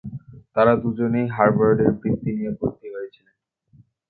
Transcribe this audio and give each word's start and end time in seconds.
তারা 0.55 0.73
দুজনেই 0.83 1.27
হার্ভার্ডের 1.27 1.91
বৃত্তি 1.93 2.29
নিয়ে 2.37 2.51
ভর্তি 2.59 2.87
হয়েছিলেন। 2.93 3.35